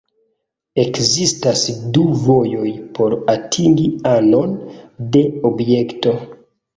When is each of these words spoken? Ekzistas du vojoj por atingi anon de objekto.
Ekzistas 0.83 1.65
du 1.97 2.05
vojoj 2.21 2.71
por 2.99 3.15
atingi 3.33 3.85
anon 4.13 4.57
de 5.17 5.23
objekto. 5.51 6.15